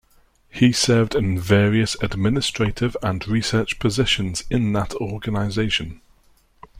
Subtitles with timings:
[0.49, 6.01] He served in various administrative and research positions in that organization.